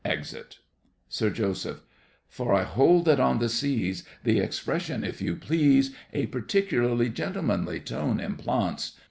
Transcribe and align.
[Exit. 0.03 0.57
SIR 1.09 1.29
JOSEPH. 1.29 1.81
For 2.27 2.55
I 2.55 2.63
hold 2.63 3.05
that 3.05 3.19
on 3.19 3.37
the 3.37 3.47
seas 3.47 4.03
The 4.23 4.39
expression, 4.39 5.03
"if 5.03 5.21
you 5.21 5.35
please", 5.35 5.93
A 6.11 6.25
particularly 6.25 7.09
gentlemanly 7.09 7.81
tone 7.81 8.19
implants. 8.19 8.93